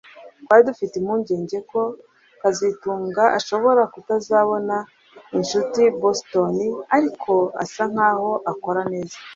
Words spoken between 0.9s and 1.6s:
impungenge